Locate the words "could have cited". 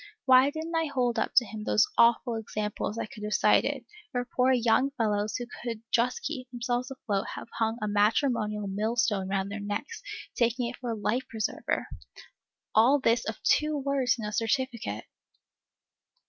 3.05-3.85